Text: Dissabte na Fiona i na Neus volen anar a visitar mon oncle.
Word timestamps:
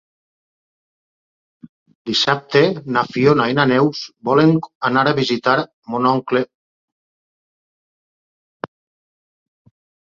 Dissabte 2.11 2.63
na 2.97 3.03
Fiona 3.17 3.47
i 3.53 3.57
na 3.59 3.67
Neus 3.73 4.01
volen 4.31 4.57
anar 4.91 5.05
a 5.11 5.15
visitar 5.23 5.57
mon 5.61 6.11
oncle. 6.17 6.45